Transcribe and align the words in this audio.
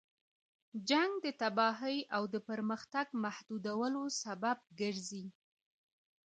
جنګ 0.89 1.11
د 1.25 1.27
تباهۍ 1.41 1.97
او 2.15 2.23
د 2.33 2.35
پرمختګ 2.49 3.07
محدودولو 3.23 4.03
سبب 4.23 4.57
ګرځي. 4.79 5.25